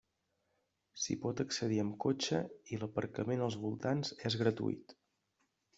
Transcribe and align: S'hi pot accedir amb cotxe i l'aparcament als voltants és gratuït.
S'hi 1.01 1.17
pot 1.25 1.43
accedir 1.43 1.77
amb 1.83 1.95
cotxe 2.07 2.41
i 2.77 2.81
l'aparcament 2.85 3.45
als 3.51 3.61
voltants 3.69 4.17
és 4.31 4.41
gratuït. 4.43 4.99